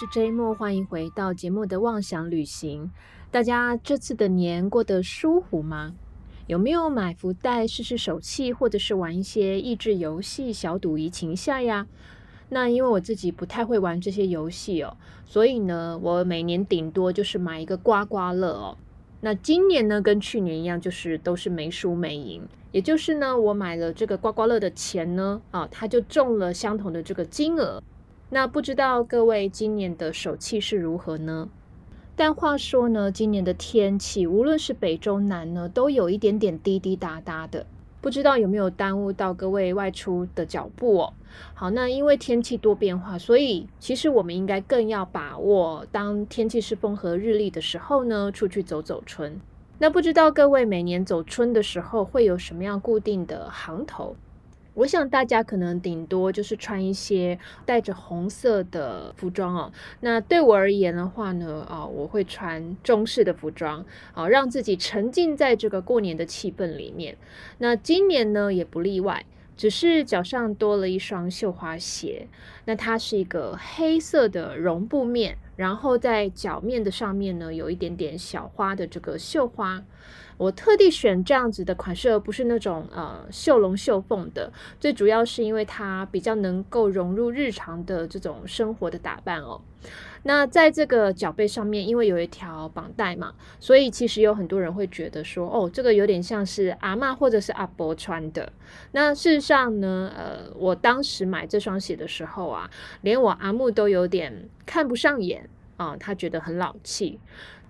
[0.00, 2.92] 是 J 莫，欢迎回到节目的妄想旅行。
[3.32, 5.92] 大家这次的年过得舒服吗？
[6.46, 11.88] 有没有买福袋试试手气，或者是玩一些益智游戏、小赌怡情下呀？
[12.50, 18.78] 那因为我自己不太会玩这些游戏哦，所以呢，我每年顶多就是买一个刮刮乐哦。
[19.22, 22.46] 那今年呢，跟去年一样，就是都是没输没赢。
[22.70, 27.82] 也就是呢，我买了这个刮刮乐的钱呢，啊，它就中了相同的这个金额。
[28.30, 31.48] 那不知道各位今年的手气是如何呢？
[32.14, 37.64] 但话说呢，今年的天气无论是北中南呢，都有一点点滴滴答答的，
[38.02, 41.12] 不知道有没有耽误到各位外出的脚步哦。
[41.54, 49.40] 好，那因为天气多变化，所以其实我们应该更要把握当天气是风和日丽的时候呢，出去走走春。
[49.78, 54.16] 那不知道各位每年走春的时候会有什么样固定的行头？
[54.78, 59.72] 我想大家可能顶多就是穿一些带着红色的服装哦。
[60.00, 63.84] 那对我而言的话呢，啊，我会穿中式的服装，
[64.14, 67.16] 啊，让自己沉浸在这个过年的气氛里面。
[67.58, 72.28] 那今年呢也不例外，只是脚上多了一双绣花鞋。
[72.66, 79.82] 那它是一个黑色的绒布面，然后在脚面的上面呢有一点点小花的这个绣花。
[80.38, 84.50] 我特地选这样子的款式，而不是那种呃绣龙绣凤的。
[84.80, 89.60] 最主要是因为它比较能够融入日常的这种生活的打扮哦。
[90.24, 98.52] 那在这个脚背上面，因为有一条绑带嘛，所以其实有很多人会觉得说，哦，这个有点像是阿妈或者是阿伯穿的。
[98.92, 102.68] 那事实上呢，呃，我当时买这双鞋的时候啊，
[103.02, 107.20] 连我阿木都有点看不上眼啊，他觉得很老气。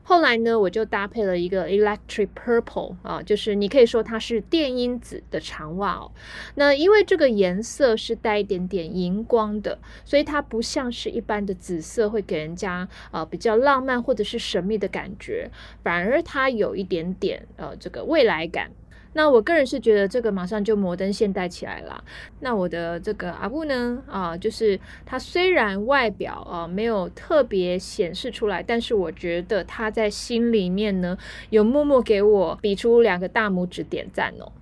[0.09, 6.11] 后来呢，我就搭配了一个 electric purple 啊，就是你可以说它是电音紫的长袜哦。
[6.55, 15.51] 那因为这个颜色是带一点点荧光的，所以它不像是一般的紫色会给人家呃比较浪漫或者是神秘的感觉，
[15.83, 18.71] 反而它有一点点呃这个未来感。
[19.15, 22.05] 那我个人是觉得这个马上就摩登现代起来了。
[22.41, 31.17] 那我的这个阿布呢，啊，就是他虽然外表啊没有特别显示出来，但是我觉得他在心里面呢
[31.51, 34.53] 有默默给我比出两个大拇指点赞哦。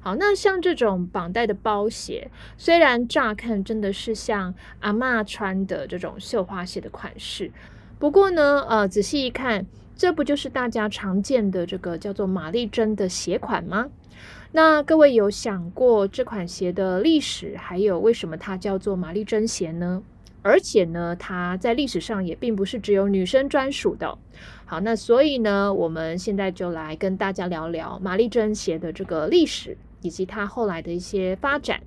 [0.00, 7.50] 好，那像这种绑带的包鞋，虽然乍看真的是像阿妈穿的这种绣花鞋的款式，
[7.98, 9.66] 不过呢，呃，仔细一看。
[10.02, 13.88] 这不就是大家常见的这个叫做玛丽珍的鞋款吗？
[14.50, 20.02] 那各位有想过这款鞋的历史，还有为什么它叫做玛丽珍鞋呢？
[20.42, 24.18] 而且呢，它在历史上也并不是只有女生专属的。
[24.64, 31.80] 好，那所以呢，我们现在就来跟大家聊聊玛丽珍鞋的这个历史，以及它后来的一些发展。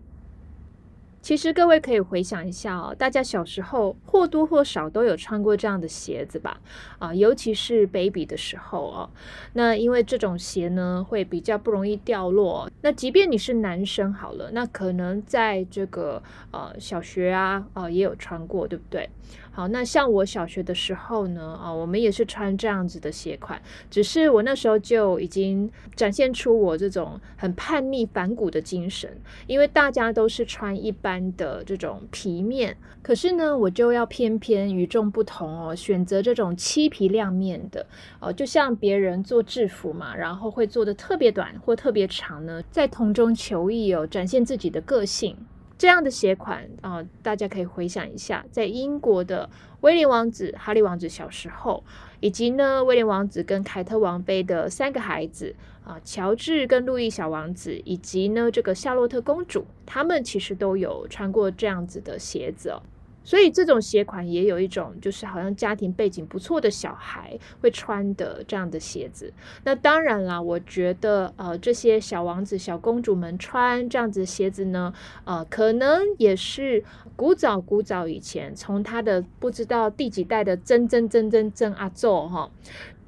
[1.25, 6.61] 其实各位可以回想一下哦，大家小时候或多或少都有穿过这样的鞋子吧？
[6.99, 9.09] 啊，尤其是 baby 的时候哦。
[9.53, 12.69] 那因为这种鞋呢会比较不容易掉落。
[12.83, 16.21] 那即便你是男生好了，那可能在这个
[16.51, 19.09] 呃小学啊啊也有穿过，对不对？
[19.55, 29.09] 好，那像我小学的时候呢，啊，我们也是穿这样子的鞋款，只是我那时候就已经展现出我这种很叛逆反骨的精神，
[29.47, 37.85] 因为大家都是穿一般的这种皮面，可是呢，我就要偏偏与众不同哦，选择这种漆皮亮面的，
[38.19, 45.37] 哦，就像别人做制服嘛，然后会做的特别短或特别长呢，在同中求异哦，展现自己的个性。
[45.77, 49.49] 这样的鞋款啊，大家可以回想一下，在英国的
[49.81, 51.83] 威廉王子、哈利王子小时候，
[52.21, 55.53] 以及呢威廉王子跟凯特王妃的三个孩子
[55.83, 62.81] 啊，乔治跟路易小王子，以及呢这个夏洛特公主，他们其实都有穿过这样子的鞋子哦。
[63.25, 69.33] 所以这种鞋款也有一种，就是好像家庭背景不错的小孩会穿的这样的鞋子。
[69.63, 76.83] 那当然啦，我觉得呃这些小王子、小公主们穿这样子鞋子呢，呃可能也是
[77.15, 82.51] 古早古早以前，从他的不知道第几代的曾曾曾曾曾阿祖哈，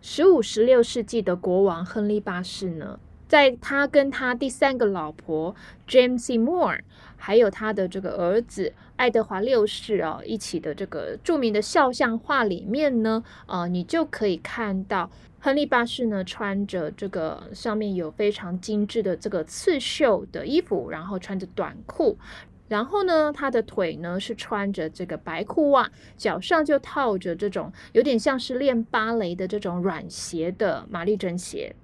[0.02, 3.00] 十五十六世纪的国王亨利八世呢。
[3.28, 5.54] 在他跟他第三个老婆
[5.86, 6.80] James Moore，
[7.18, 15.10] 还有他的这个儿子爱德华六世啊一起的这个著名的肖像画里面呢，呃，你就可以看到
[15.40, 22.18] 亨利八世呢穿着这个上面有非常精致的这个刺绣的衣服，然后穿着短裤，
[22.68, 31.76] 然后呢他的腿呢是穿着这个白裤袜，脚上就套着这种有点像是练芭蕾的这种软鞋的玛丽珍鞋。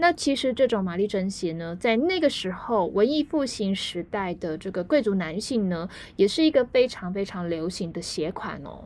[0.00, 8.84] 那其实这种玛丽珍鞋呢，在那个时候文艺复兴时代的这个贵族男性呢，也是一个非常非常流行的鞋款哦。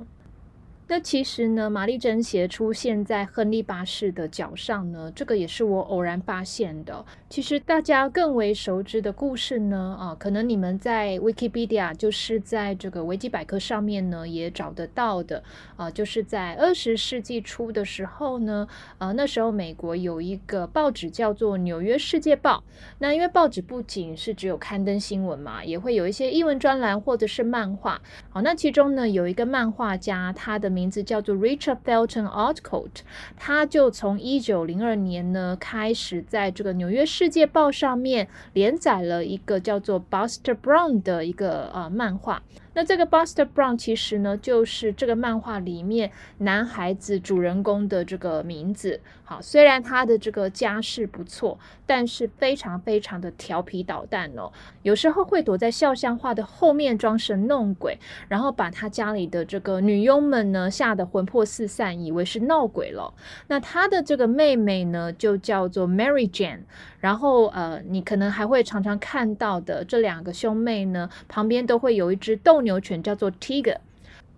[0.95, 7.03] 那其实呢，玛丽珍鞋出现在亨利八世的脚上呢，这个也是我偶然发现的。
[7.31, 15.43] 其实大家更为熟知的故事呢，啊，可能你们在 Wikipedia 就是在这个维基百科上面呢也找得到的，
[15.77, 18.69] 啊，就是在二十世纪初的时候呢，
[18.99, 22.63] 啊，那时候美国有一个报纸叫做《纽约世界报》，
[22.99, 27.99] 那因为报纸不仅是只有刊登新闻嘛，也会有一些英文专栏或者是漫画，
[28.29, 30.82] 好，那其中呢有一个漫画家，他的名。
[30.83, 33.03] 名字叫做 Richard Felton Alcott，
[33.37, 42.43] 他就从一九零二年呢开始在这个《纽约世界报》上面连载了一个叫做 Buster Brown 的一个呃漫画。
[42.75, 49.01] 那这个 Buster Brown 其实呢，就是这个漫画里面男孩子主人公的这个名字。
[49.25, 54.53] 好，虽然他的这个家世不错，但是非常非常的调皮捣蛋哦。
[54.83, 57.99] 有时候会躲在肖像画的后面装神弄鬼，
[58.29, 63.15] 然后把他家里的这个女佣们呢吓得魂魄四散，以为是闹鬼了。
[63.49, 66.61] 那他的这个妹妹呢，就叫做 Mary Jane。
[67.01, 73.77] 然后呃，你可能还会常常看到的这两个兄妹呢，旁边都会有一只斗牛犬，叫做 Tiger。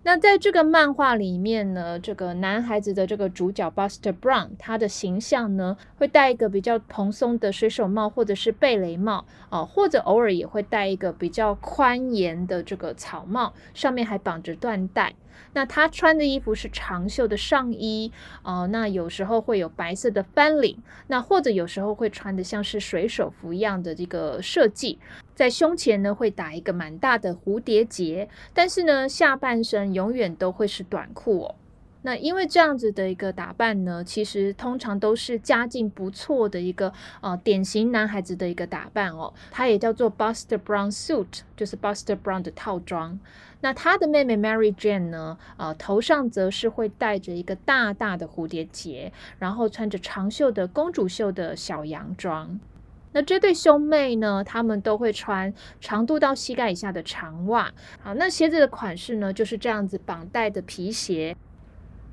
[0.03, 15.15] 那在这个漫画里面呢，这个男孩子的这个主角 Buster Brown，他的形象呢会戴一个比较蓬松的水手帽或者是贝雷帽啊，或者偶尔也会戴一个比较宽檐的这个草帽，上面还绑着缎带。
[15.53, 18.11] 那他穿的衣服是长袖的上衣
[18.43, 20.77] 哦，那有时候会有白色的翻领，
[21.07, 24.99] 那或者有时候会穿的像是水手服一样的这个设计。
[25.33, 31.55] 在胸前呢会打一个蛮大的蝴蝶结，但是呢下半身永远都会是短裤哦。
[32.05, 39.33] 那因为这样子的一个打扮呢，其实通常都是家境不错的一个呃典型男孩子的一个打扮哦。
[39.49, 43.19] 它也叫做 Buster Brown suit，就是 Buster Brown 的套装。
[43.61, 52.59] 那他的妹妹 Mary Jane 呢，呃头上则是会戴着一个大大的蝴蝶结，然后穿着长袖的公主袖的小洋装。
[53.13, 54.43] 那这对兄妹呢？
[54.43, 55.51] 他们都会穿
[55.81, 57.71] 长度到膝盖以下的长袜。
[57.99, 61.35] 好，那鞋子的款式呢，就是这样子绑带的皮鞋。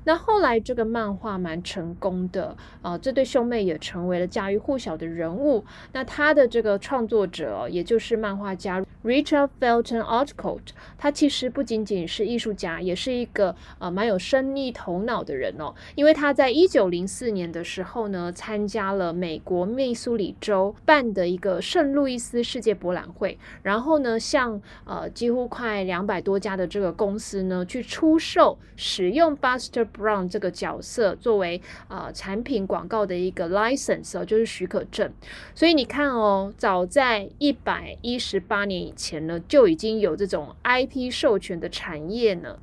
[0.05, 5.63] 那后来这个漫画蛮成功的啊，这对兄妹也成为了家喻户晓的人物。
[5.93, 10.61] 那他的这个创作者，也就是漫画家 Richard Felton Alcott，
[10.97, 15.73] 他其实不仅仅是艺术家，也是一个呃蛮有生意头脑的人哦。
[15.95, 29.87] 因为他在一九零四年的时候呢，参加了美国密苏里州办的一个圣路易斯世界博览会，然后呢，向呃几乎快两百多家的这个公司呢去出售使用 Buster。
[29.97, 35.11] Brown 这个角色作为啊产品广告的一个 license 哦，就是许可证。
[35.53, 42.57] 所以你看哦，早在一百一十八年以前呢，就已经有这种 IP 授权的产业呢。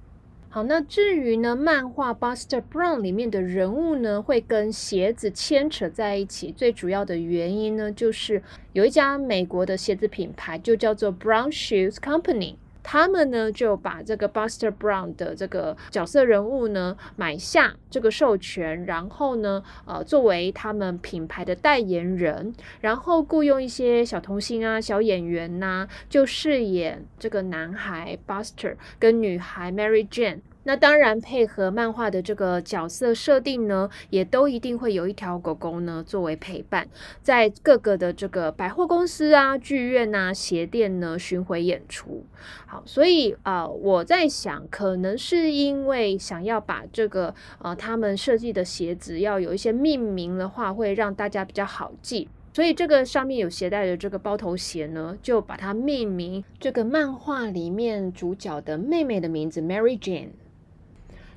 [0.52, 8.42] 好，那至于呢，漫画 Buster Brown 里面的人物呢，会跟鞋子牵扯在一起，最主要的原因呢，就是
[8.72, 12.56] 有一家美国的鞋子品牌，就叫做 Brown Shoes Company。
[12.82, 30.40] 他们呢就把这个 Buster Brown 的这个角色人物呢买下这个授权，然后呢，呃，作为他们品牌的代言人，然后雇佣一些小童星啊、小演员呐，就饰演这个男孩 Buster 跟女孩 Mary Jane。
[30.70, 36.86] 那当然，配合漫画的这个角色设定呢，也都一定会有一条狗狗呢作为陪伴，
[37.24, 42.24] 在各个的这个百货公司啊、剧院啊、鞋店呢巡回演出。
[42.66, 60.28] 好，所以啊，我在想，可能是因为想要把这个呃他们设计的鞋子要有一些命名的话，会让大家比较好记，所以这个上面有携带的这个包头鞋呢，就把它命名这个漫画里面主角的妹妹的名字 Mary Jane。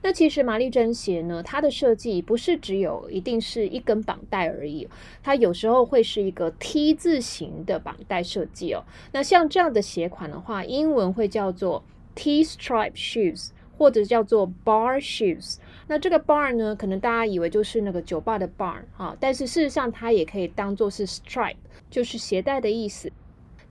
[0.03, 4.85] 那其实玛丽珍鞋呢，它的设计不是只有一定是一根绑带而已，
[5.23, 8.83] 它有时候会是一个 T 字形的绑带设计哦。
[9.13, 11.81] 那像这样的鞋款的话，英文会叫做
[12.15, 15.55] T-stripe shoes，或者叫做 bar shoes。
[15.87, 21.55] 那这个 bar 呢，可能大家以为就是那个酒吧的 bar 啊，但是事实上它也可以当做是 stripe，
[21.89, 23.09] 就是鞋带的意思。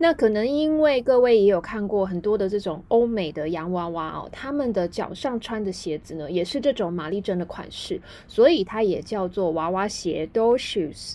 [0.03, 11.15] 那可能因为各位也有看过很多的这种欧美的洋娃娃哦，他们的脚上穿的鞋子呢，也是这种玛丽珍的款式，所以它也叫做娃娃鞋 （doll shoes）。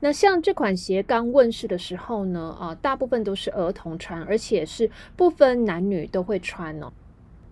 [0.00, 6.92] 那像这款鞋刚问世的时候呢，啊，大部分都是儿童穿，而且是不分男女都会穿哦。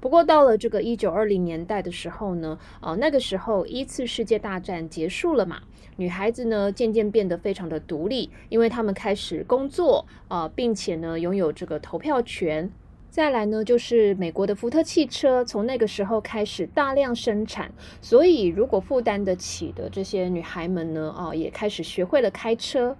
[0.00, 5.62] 不过到了这个一九二零年代的时候呢，呃，那个时候一次世界大战结束了嘛，
[5.98, 12.70] 女孩子呢渐渐变得非常的独立，因为她们开始工作，啊，并且呢拥有这个投票权。
[13.10, 22.96] 再来呢，就是美国的福特汽车从那个时候开始大量生产，所以如果负担得起的这些女孩们呢，啊，也开始学会了开车。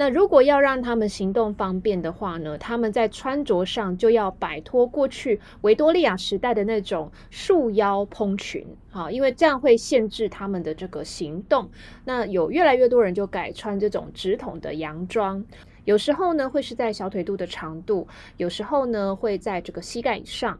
[0.00, 11.68] 那如果要让他们行动方便的话呢，他们在穿着上就要摆脱过去维多利亚时代的那种束腰蓬裙，好，因为这样会限制他们的这个行动。
[12.06, 15.44] 那有越来越多人就改穿这种直筒的洋装，
[15.84, 20.58] 有时候呢会是在小腿肚的长度，有时候呢会在这个膝盖以上。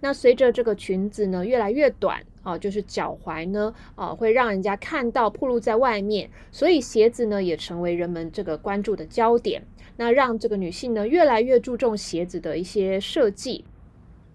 [0.00, 2.22] 那随着这个裙子呢越来越短。
[2.42, 9.64] 啊，就是脚踝呢，啊，会让人家看到暴露在外面，所以鞋子呢也成为人们这个关注的焦点。
[9.96, 13.64] 那让这个女性呢越来越注重鞋子的一些设计。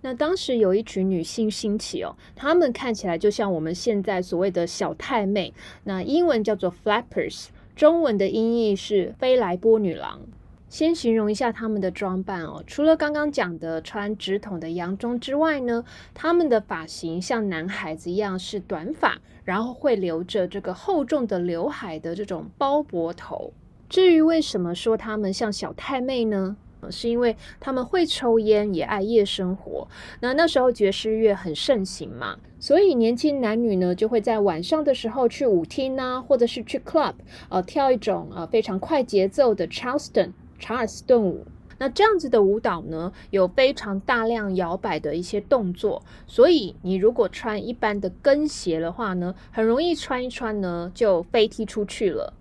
[0.01, 10.21] 那当时有一群女性兴起哦，她们看起来就像我们现在所谓的小太妹，那英文叫做 flappers，中文的音译是飞来波女郎。
[10.69, 15.83] 先形容一下他们的装扮哦，除了刚刚讲的穿直筒的洋装之外呢，
[16.13, 23.53] 他们的发型像男孩子一样是短发，然后会留着这个厚重的刘海的这种包脖头。
[23.87, 26.57] 至于为什么说他们像小太妹呢？
[26.91, 29.87] 是因为他们会抽烟，也爱夜生活。
[30.19, 37.15] 那那时候爵士乐很盛行嘛，所以年轻男女呢就会在晚上的时候去舞厅啊，或者是去 club，
[37.49, 40.33] 呃，跳一种呃非常快节奏的 Charleston。
[40.59, 41.45] 查尔斯顿舞，
[41.77, 52.33] 那这样子的舞蹈呢，有非常大量摇摆的一些动作，所以你如果穿一般的跟鞋的话呢，很容易穿一穿呢就飞踢出去了。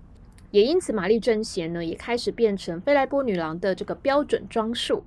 [0.53, 5.05] 也因此，玛丽珍鞋呢也开始变成菲莱波女郎的这个标准装束。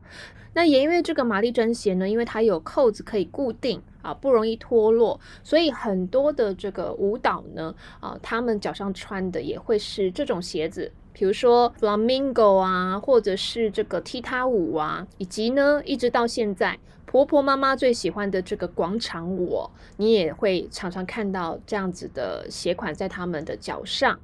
[0.53, 10.91] 那也因为这个玛丽珍鞋呢，因为它有扣子可以固定啊，不容易脱落，所以很多的这个舞蹈呢，啊，他们脚上穿的也会是这种鞋子。
[11.19, 24.17] 比如说 flamingo 啊，或者是这个踢踏舞啊，以及呢，一直到现在婆婆妈妈最喜欢的这个广场舞，你也会常常看到这样子的鞋款在他们的脚上。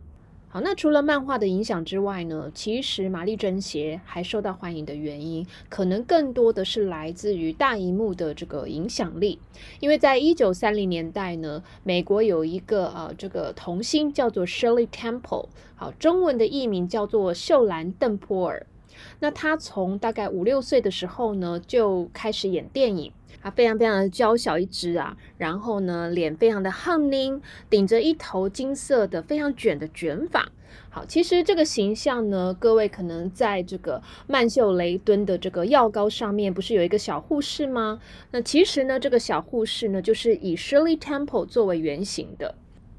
[0.55, 9.37] 好，那除了漫画的影响之外呢，其实玛丽珍鞋还受到欢迎的原因，可能更多的是来自于大荧幕的这个影响力。
[9.81, 18.65] 因为在一九三零年代呢，美国有一个呃这个童星叫做 Shirley Temple，好，中文的译名叫做秀兰邓波尔。
[19.19, 23.11] 那他从大概五六岁的时候呢，就开始演电影。
[23.41, 30.49] 她非常非常的娇小一只啊，然后呢，脸非常的憨拎，顶着一头金色的非常卷的卷发。
[30.89, 37.99] 好，其实这个形象呢，各位可能在这个曼秀雷敦的这个药膏上面，不是有一个小护士吗？
[38.31, 42.55] 那其实呢，这个小护士呢，就是以 Shirley Temple 作为原型的。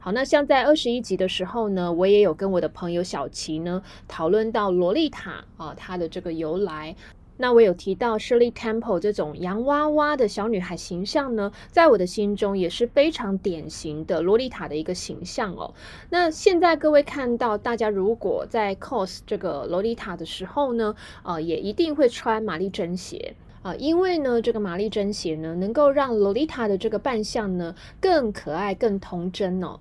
[0.06, 6.94] 好，那像在二十一集的时候呢，我也有跟我的朋友小琪呢讨论到洛丽塔啊，它的这个由来。
[7.38, 15.74] 那我有提到 Shirley Temple 这种洋娃娃的小女孩形象呢，在我的心中也是非常典型的洛丽塔的一个形象哦。
[16.10, 20.94] 那现在各位看到，大家如果在 cos 这个洛丽塔的时候呢，
[21.24, 29.80] 呃，也一定会穿玛丽珍鞋啊，因为呢，这个玛丽珍鞋呢，能够让洛丽塔的这个扮相呢更可爱、更童真哦。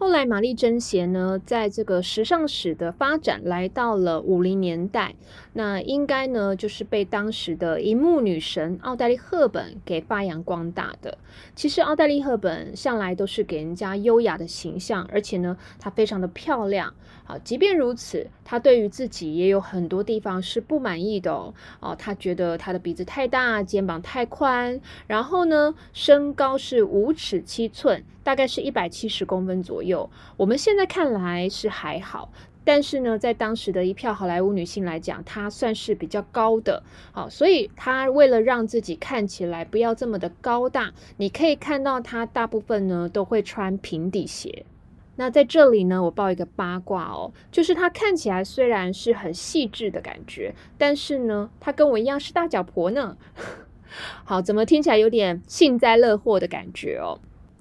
[0.00, 5.16] 后来，玛丽珍鞋呢，在这个时尚史的发展来到了五零年代，
[5.54, 11.18] 那应该呢就是被当时的荧幕女神奥黛丽·赫本给发扬光大的。
[11.56, 16.94] 其实，奥黛丽·赫本向来都是给人家优雅的形象，而且呢，她非常的漂亮。
[17.24, 21.52] 好，即便如此，她对于自己也有很多地方是不满意的哦。
[21.80, 30.10] 哦，她觉得她的鼻子太大，肩膀太宽，然后呢，身高是五尺七寸，大概是一百七十公分左右。
[30.36, 32.30] 我们现在看来是还好，
[32.62, 36.82] 但是呢，在当时的一票好莱坞女性来讲，她算是比较高的。
[37.10, 44.66] 好，所以她为了让自己看起来不要这么的高大，你可以看到她大部分呢都会穿平底鞋。
[45.16, 53.16] 那在这里呢，我报一个八卦哦，就是她看起来虽然是很细致的感觉，但是呢，她跟我一样是大脚婆呢。
[54.22, 57.18] 好，怎么听起来有点幸灾乐祸的感觉哦？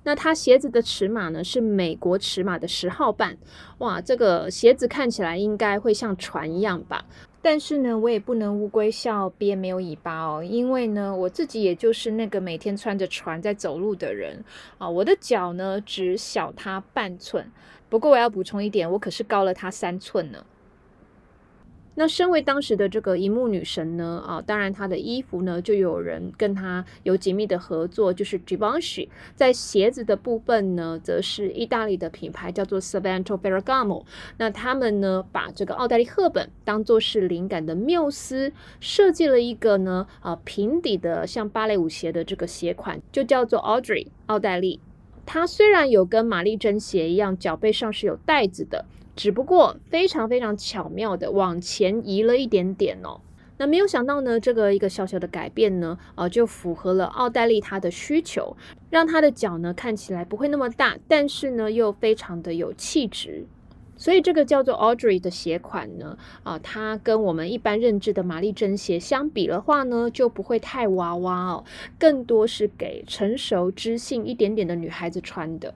[0.07, 3.37] 那它鞋子的尺码呢是美国尺码的十号半，
[3.79, 7.03] 哇，这个鞋子看起来应该会像船一样吧？
[7.41, 14.41] 但是呢，我也不能乌龟笑鳖没有尾巴哦，因为呢，我自己也就是那个每天穿着船在走路的人
[14.77, 17.51] 啊，我的脚呢只小它半寸，
[17.89, 20.41] 不过我要补充一点，我可是高了它三寸呢。
[21.99, 29.09] 那身为当时的这个荧幕女神呢，啊，当然她的衣服呢，就有人跟她有紧密的合作，就是 Givenchy。
[29.35, 34.05] 在鞋子的部分呢，则是意大利的品牌叫做 Savanto Ferragamo。
[34.37, 44.79] 那他们呢，把这个奥黛丽赫本当做是灵感的缪斯，设计了一个呢，啊，平底的像芭蕾舞鞋的这个鞋款，就叫做 Audrey 奥黛丽。
[45.25, 48.85] 它虽然有跟玛丽珍鞋一样，脚背上是有带子的。
[49.17, 53.19] 只不过非常非常巧妙的往前移了一点点哦，
[53.57, 58.55] 那没有想到呢，这个一个小小的改变呢，呃，就符合了奥黛丽她的需求，
[58.91, 63.47] 让她的脚呢看起来不会那么大，但是呢又非常的有气质，
[63.95, 71.65] 所以这个叫做 Audrey 的鞋款呢，啊，它跟我们一般认知的玛丽珍鞋相比的话呢，就不会太娃娃哦，
[71.97, 75.73] 更多是给成熟知性一点点的女孩子穿的。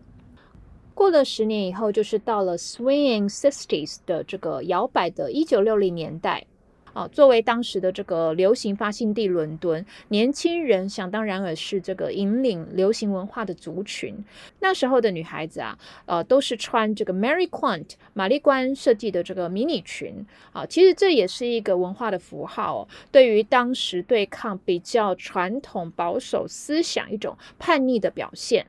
[0.93, 6.45] 过了十年以后，就是到了 Swinging Sixties 的这个摇摆的一九六零年代
[6.93, 7.07] 啊。
[7.07, 14.24] 作为当时的这个流行发信地，伦敦年轻人想当然尔是这个引领流行文化的族群。
[14.60, 20.65] 那时候的女孩子啊，呃，都是穿这个 Mary Quant 玛丽冠设计的这个迷你裙啊。
[20.65, 28.67] 其实这也是一个文化的符号，对于当时对抗比较传统保守思想一种叛逆的表现。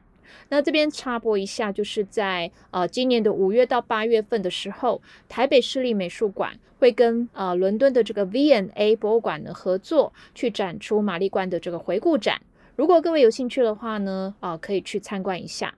[0.49, 12.41] 那这边插播一下，就是在呃今年的五月到八月份的时候，台北市立美术馆会跟呃伦敦的这个 V N A 博物馆呢合作，去展出玛丽冠的这个回顾展。
[12.77, 15.75] 如果各位有兴趣的话呢，啊可以去参观一下。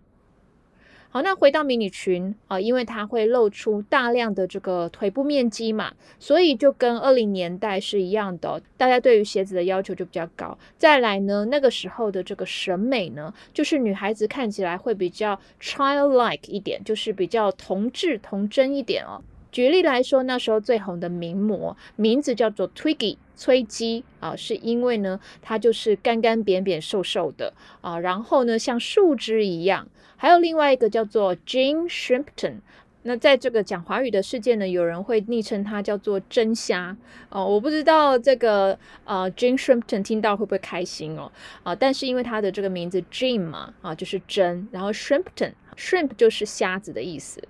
[1.15, 10.59] 好，那回到迷你裙啊，因为它会露出大量的这个腿部面积嘛，所以就跟二零年代是一样的，大家对于鞋子的要求就比较高。
[10.77, 19.23] 再来呢，那个时候的这个审美呢，就是女孩子看起来会比较 childlike 一点，就是比较童稚童真一点哦。
[19.53, 29.87] 举例来说，那时候最红的名模名字叫做 Twiggy 崔姬啊，是因为呢，她就是干干扁扁瘦瘦的啊，然后呢像树枝一样。
[30.25, 32.55] 还有另外一个叫做 Jane Shrimpton，
[33.03, 36.97] 那在这个讲华语的世界呢，有人会昵称它叫做真虾。
[37.29, 41.31] 哦，我不知道这个呃 Jane Shrimpton 听到会不会开心哦。
[41.63, 47.43] 啊，但是因为它的这个名字 Jane 嘛啊就是真，然后 Shrimpton Shrimp 就是瞎子的意思。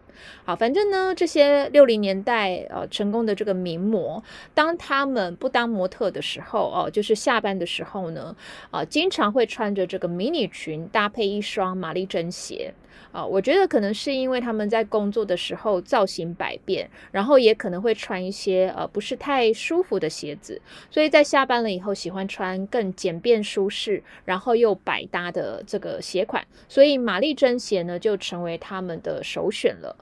[0.44, 4.22] 好，反正呢，这些六零年代呃成功的这个名模，
[4.54, 8.34] 当他们不当模特的时候哦，就是下班的时候呢，
[8.70, 12.72] 啊，经常会穿着这个迷你裙搭配一双玛丽珍鞋
[13.14, 13.24] 啊。
[13.24, 29.96] 我觉得可能是因为他们在工作的时候造型百变，然后也可能会穿一些呃不是太舒服的鞋子，所以在下班了以后喜欢穿更简便舒适，然后又百搭的这个鞋款，所以玛丽珍鞋呢就成为他们的首选了。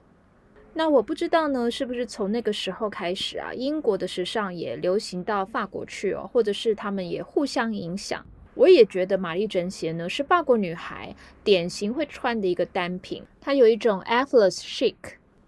[0.74, 8.24] 那我不知道呢，是不是从那个时候开始啊，英国的时尚也流行到法国去哦，或者是他们也互相影响。
[8.54, 14.94] 我也觉得玛丽珍鞋呢是法国女孩典型会穿的一个单品，它有一种 effortless chic，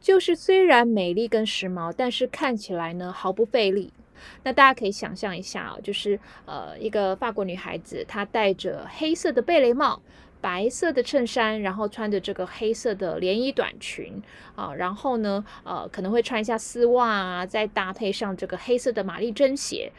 [0.00, 3.92] 就是虽然美丽跟时髦，但是看起来呢毫不费力。
[4.42, 10.00] 那大家可以想象一下啊，就是呃一个法国女孩子，她戴着黑色的贝雷帽。
[10.40, 14.22] 白色的衬衫，然后穿着这个黑色的连衣短裙
[14.54, 19.90] 啊，然后呢，呃，可能会穿一下丝袜啊，再搭配上这个黑色的玛丽珍鞋。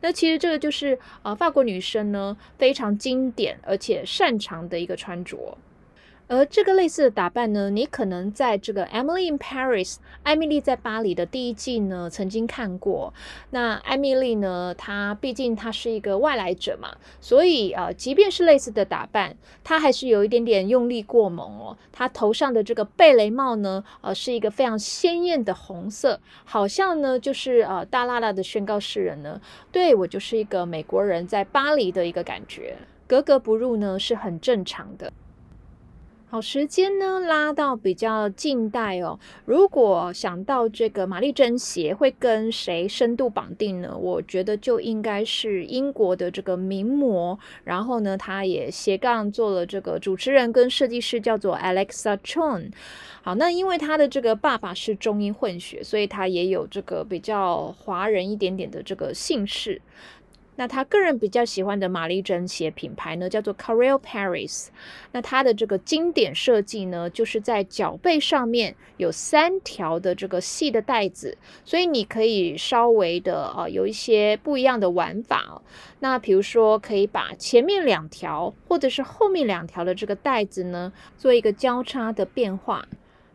[0.00, 5.58] 那其实这个就是呃法国女生呢非常经典而且擅长的一个穿着。
[6.28, 13.14] 而这个类似的打扮呢，你可能在这个《Emily in Paris》艾米丽在巴黎的第一季呢曾经看过。
[13.50, 21.78] 那艾米丽呢，她毕竟她是一个外来者嘛，所以呃，即便是类似的打扮，她还是有一点点用力过猛哦。
[21.90, 29.40] 她头上的这个贝雷帽呢，呃，是一个非常鲜艳的红色，好像呢就是呃大辣辣的宣告世人呢，
[29.72, 35.10] 对我就是一个美国人在巴黎的一个感觉，格格不入呢是很正常的。
[36.30, 39.18] 好，时间呢拉到比较近代哦。
[39.46, 43.96] 如果想到这个玛丽珍鞋会跟谁深度绑定呢？
[43.96, 47.38] 我觉得就应该是英国的这个名模。
[47.64, 52.72] 然后呢，他也斜杠做了这个主持人跟设计师，叫做 Alexa chong。
[53.22, 59.80] 好，那因为他的这个爸爸是中英混血，所以他也有这个比较华人一点点的这个姓氏。
[60.58, 64.66] 那他个人比较喜欢的玛丽珍鞋品牌呢，叫做 c a r e l Paris。
[65.12, 75.62] 那它的这个经典设计呢，就是在脚背上面有三条的这个细的带子，所以你可以稍微的啊有一些不一样的玩法。
[76.00, 82.88] 那比如说，可以把前面两条或者是后面两条的这个带子呢，做一个交叉的变化。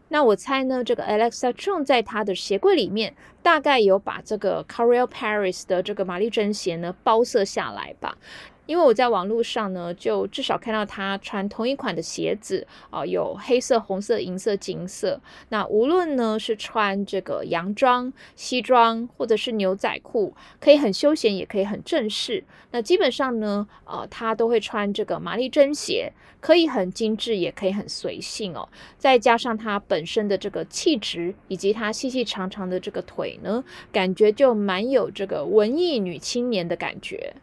[0.10, 8.16] 那我猜呢，这个 Alexa Chung 在他的鞋柜里面，大概有把这个 c a r e l Paris 的这个玛丽珍鞋呢包色下来吧。
[8.66, 15.20] 因为我在网络上呢，就至少看到他穿同一款的鞋子啊，有黑色、红色、银色、金色。
[15.50, 22.44] 那无论呢是穿这个洋装、西装，或者是牛仔裤，可以很休闲，也可以很正式。
[22.72, 28.68] 那基本上呢，呃，他都会穿这个玛丽珍鞋，可以很精致，也可以很随性哦。
[28.98, 37.36] 再加上他本身的这个气质，以及他细细长长的这个腿呢，感觉就蛮有这个文艺女青年的感觉。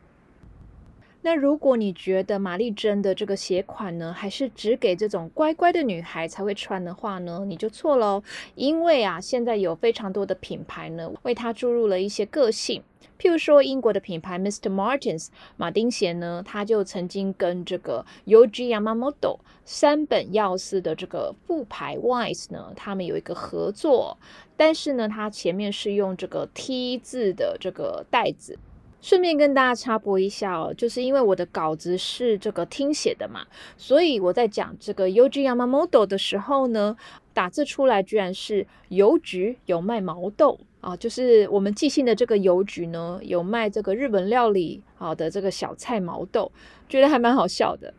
[1.23, 8.23] 那如果你觉得玛丽珍的这个鞋款呢，还是只给这种乖乖的女孩才会穿的话呢，你就错喽。
[8.55, 12.83] 因为啊，现在有非常多的品牌呢，为它注入了一些个性。
[13.19, 14.73] 譬如说，英国的品牌 Mr.
[14.75, 15.29] Martens
[15.59, 24.17] 马丁鞋呢，它就曾经跟这个 Yoji Yamamoto 三本耀司的这个副牌 Wise 呢，他们有一个合作。
[24.57, 28.59] 但是呢，它前面是用这个 T 字的这个带子。
[29.01, 33.45] 顺便跟大家插播一下哦，就是因为我的稿子是这个听写的嘛，
[33.77, 36.97] 所以我在讲这个 Yoji Yamamoto 的时候呢，
[37.33, 46.53] 打字出来居然是邮局有卖毛豆啊，就是我们寄信的这个邮局呢有卖这个日本料理好的这个小菜毛豆，
[46.89, 47.93] 觉得还蛮好笑的。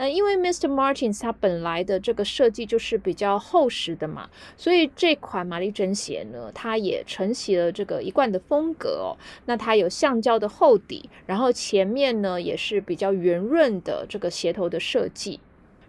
[0.00, 0.66] 那因为 Mr.
[0.66, 9.18] Martins 它本来的这个设计就是比较厚实的嘛，所以这款玛丽珍鞋呢，它也承袭了这个一贯的风格哦。
[9.44, 15.38] 那它有橡胶的厚底，然后前面呢也是比较圆润的这个鞋头的设计，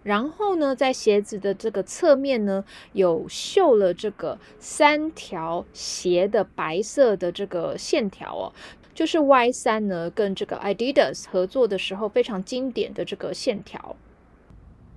[0.02, 8.52] 然后呢在鞋子的这个侧面呢有绣了这个三条鞋的白色的这个线条哦。
[8.94, 13.96] 就是 Y 三呢，跟这个 Adidas 合作的时候非常经典的这个线条。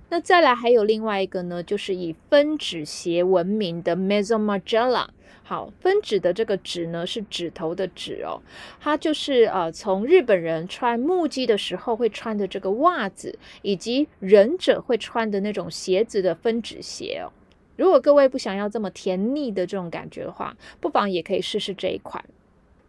[0.08, 5.08] 那再来还有另外一个呢，就是以分趾鞋闻名的 Maison Margiela。
[5.42, 8.42] 好，分趾的这个指呢是指头的趾哦，
[8.80, 17.32] 它就是呃从日本人穿木屐的时候会穿的这个袜子，以及忍者会穿的那种鞋子的分趾鞋哦。
[17.76, 22.24] 如果各位不想要这么甜腻的这种感觉的话，不妨也可以试试这一款。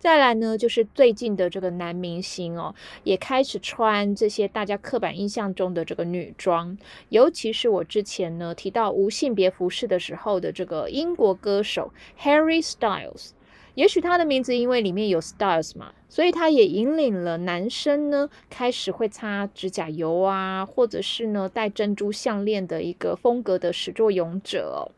[0.08, 6.78] 再来呢，就是最近的这个男明星哦，也开始穿这些大家刻板印象中的这个女装，
[7.10, 11.92] 尤其是我之前呢提到无性别服饰的时候的这个英国歌手
[12.22, 13.32] Harry Styles，
[13.76, 24.90] 也许他的名字因为里面有 Styles 嘛，所以他也引领了男生呢开始会擦指甲油啊，或者是呢戴珍珠项链的一个风格的始作俑者。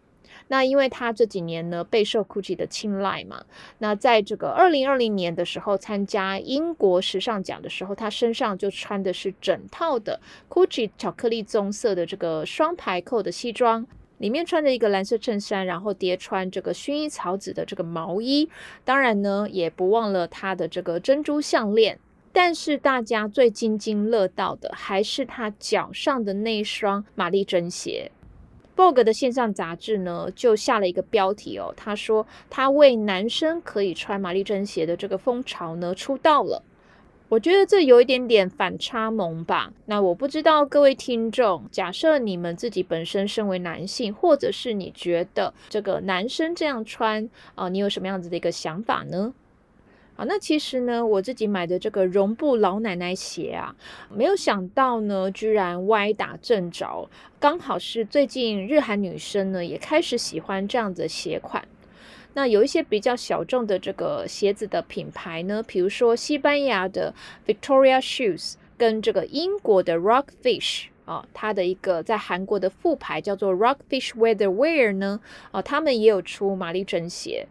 [0.50, 3.46] 那因为他这几年呢备受 Gucci 的青睐嘛，
[3.78, 13.86] 那在这个二零二零年的时候参加英国时尚奖的时候，他身上就穿的是整套的 Gucci 巧克力棕色的这个双排扣的西装，
[14.18, 18.50] 里面穿着一个蓝色衬衫，然后叠穿这个薰衣草紫的这个毛衣，
[18.84, 22.00] 当然呢也不忘了他的这个珍珠项链，
[22.34, 28.12] 但是大家最津津乐道的还是他脚上的那双玛丽珍鞋。
[28.80, 36.63] Vogue 的线上杂志呢，就下了一个标题哦，他说他为男生可以穿玛丽珍鞋的这个风潮呢出道了。
[37.28, 39.74] 我觉得这有一点点反差萌吧。
[39.88, 49.34] 那我不知道各位听众，假设你们自己本身身为男性，或者是你觉得这个男生这样穿啊，你有什么样子的一个想法呢？
[50.19, 53.73] 啊，那其实呢，我自己买的这个绒布老奶奶鞋啊，
[54.13, 61.65] 没有想到呢，居然歪打正着，刚好是最近日韩女生呢也开始喜欢这样的鞋款。
[62.34, 67.15] 那有一些比较小众的这个鞋子的品牌呢，比如说西班牙的
[67.47, 77.47] Victoria Shoes 跟这个英国的 Rockfish 啊，它的一个在韩国的副牌叫做 Rockfish Weather Wear 呢，啊，他们也有出玛丽珍鞋。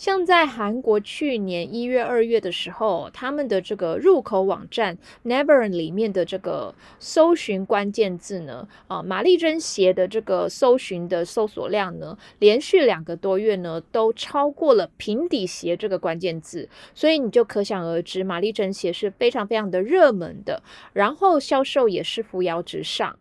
[0.00, 20.62] 像在韩国去年一月、二月的时候，他们的这个入口网站 Never 里面的这个搜寻关键字呢，啊，玛丽珍鞋的这个搜寻的搜索量呢，连续两个多月呢，都超过了平底鞋这个关键字，所以你就可想而知，玛丽珍鞋是非常非常的热门的，
[20.94, 23.18] 然后销售也是扶摇直上。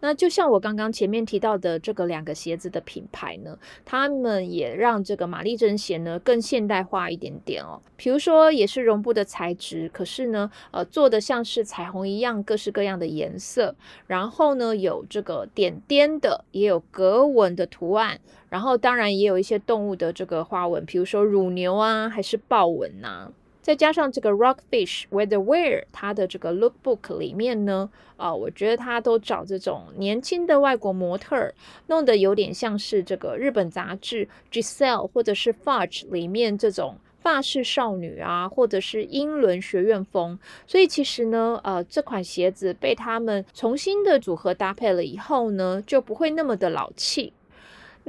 [0.00, 7.80] 那就像我刚刚前面提到的这个两个鞋子的品牌呢，他们也让这个玛丽珍鞋呢更现代化一点点哦。
[7.96, 13.74] 比如说也是绒布的材质，可是呢，呃，做的像是彩虹一样各式各样的颜色，
[14.06, 23.30] 然后呢有这个点点的，也有格纹的图案，然后当然也有一些动物的这个花纹，比如说乳牛啊，还是豹纹呐。
[23.62, 31.52] 再加上这个 Rockfish Weatherwear，它的这个 Lookbook 里面呢，啊，我觉得它都找这种年轻的外国模特，
[31.88, 40.38] 弄得有点像是这个日本杂志 Giselle 或者是 Fudge 里面这种法式少女啊，或者是英伦学院风。
[40.66, 47.34] 所以其实呢，呃，这款鞋子被他们重新的组合搭配了以后呢，就不会那么的老气。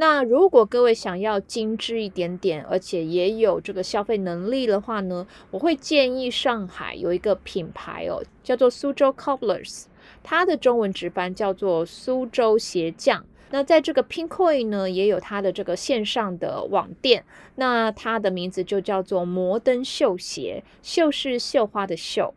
[0.02, 9.84] 那如果各位想要精致一点点，而且也有这个消费能力的话呢，我会建议上海有一个品牌哦，叫做苏州 Cobblers，
[10.24, 13.24] 它的中文直翻叫做苏州鞋匠。
[13.52, 17.24] 那在这个 Pinkoi 呢，也有它的这个线上的网店，
[17.58, 22.34] 那它的名字就叫做摩登绣鞋，绣是绣花的绣。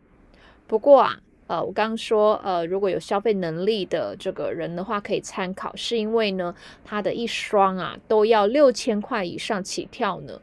[0.67, 1.21] 不过啊。
[1.47, 6.55] 呃，我刚刚说，呃，如果有消费能力的这个人的话，可以参考，是因为呢，
[6.85, 10.41] 他的一双啊都要六千块以上起跳呢。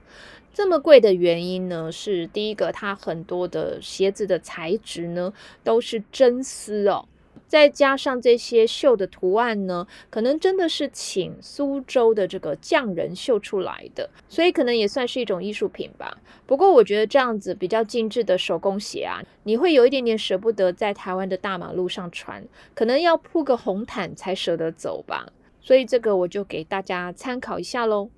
[0.53, 5.33] 这么贵的原因呢，是第一个，它很多的鞋子的材质呢
[5.63, 7.05] 都是真丝哦。
[7.51, 16.17] 再加上这些绣的图案呢，可能真的是请苏州的这个匠人绣出来的，所以可能也算是一种艺术品吧。
[16.45, 22.41] 不过我觉得这样子比较精致的手工鞋啊，你会有一点点舍不得在台湾的大马路上穿，
[22.73, 25.27] 可能要铺个红毯才舍得走吧。
[25.59, 28.09] 所以这个我就给大家参考一下喽。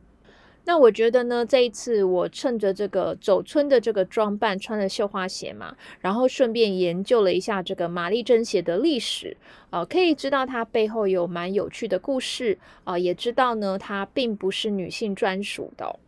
[0.65, 9.35] 那我觉得呢，这一次我趁着这个走村的这个装扮，穿了绣花鞋嘛，然后顺便研究了一下这个玛丽珍鞋的历史，
[9.71, 15.99] 呃，可以知道它背后有蛮有趣的故事，啊，也知道呢，它并不是女性专属的。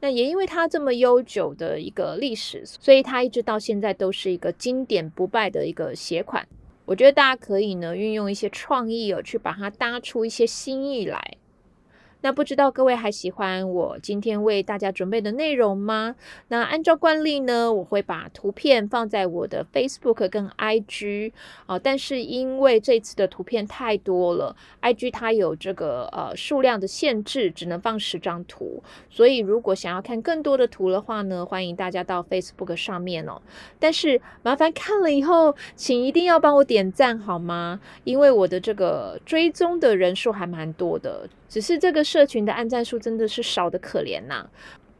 [0.00, 6.46] 那也因为它这么悠久的一个历史，所以它一直到现在都是一个经典不败的一个鞋款。
[6.84, 11.38] 我觉得大家可以呢，运用一些创意哦，去把它搭出一些新意来。
[12.22, 16.16] 那不知道各位还喜欢我今天为大家准备的内容吗？
[16.48, 21.32] 那按照惯例呢，我会把图片放在我的 Facebook 跟 IG
[21.66, 33.40] 啊，但是因为这次的图片太多了，IG 它有这个呃数量的限制，只能放十张图，所以如果想要看更多的图的话呢，欢迎大家到 Facebook 上面哦。
[33.78, 37.80] 但是麻烦看了以后，请一定要帮我点赞好吗？
[38.04, 41.28] 因为我的这个追踪的人数还蛮多的。
[41.48, 44.46] 只是这个社群的按赞数真的是少的可怜呐！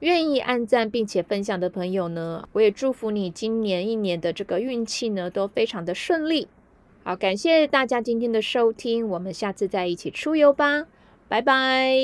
[0.00, 6.48] 愿意按赞并且分享的朋友呢，我也祝福你今年一年的这个运气呢都非常的顺利。
[7.04, 10.86] 好，感谢大家今天的收听，我们下次再一起出游吧，
[11.28, 11.96] 拜拜。